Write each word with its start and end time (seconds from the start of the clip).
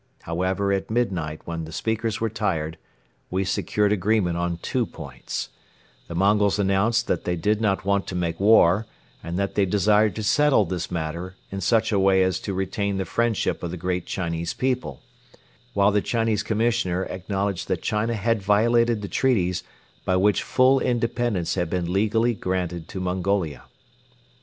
However, 0.23 0.73
at 0.73 0.89
midnight 0.89 1.41
when 1.45 1.65
the 1.65 1.71
speakers 1.71 2.19
were 2.19 2.27
tired, 2.27 2.79
we 3.29 3.43
secured 3.45 3.93
agreement 3.93 4.35
on 4.35 4.57
two 4.63 4.87
points: 4.87 5.49
the 6.07 6.15
Mongols 6.15 6.57
announced 6.57 7.05
that 7.05 7.23
they 7.23 7.35
did 7.35 7.61
not 7.61 7.85
want 7.85 8.07
to 8.07 8.15
make 8.15 8.39
war 8.39 8.87
and 9.21 9.37
that 9.37 9.53
they 9.53 9.63
desired 9.63 10.15
to 10.15 10.23
settle 10.23 10.65
this 10.65 10.89
matter 10.89 11.35
in 11.51 11.61
such 11.61 11.91
a 11.91 11.99
way 11.99 12.23
as 12.23 12.39
to 12.39 12.53
retain 12.55 12.97
the 12.97 13.05
friendship 13.05 13.61
of 13.61 13.69
the 13.69 13.77
great 13.77 14.07
Chinese 14.07 14.55
people; 14.55 15.03
while 15.75 15.91
the 15.91 16.01
Chinese 16.01 16.41
Commissioner 16.41 17.03
acknowledged 17.05 17.67
that 17.67 17.83
China 17.83 18.15
had 18.15 18.41
violated 18.41 19.03
the 19.03 19.07
treaties 19.07 19.63
by 20.03 20.15
which 20.15 20.41
full 20.41 20.79
independence 20.79 21.53
had 21.53 21.69
been 21.69 21.93
legally 21.93 22.33
granted 22.33 22.87
to 22.87 22.99
Mongolia. 22.99 23.65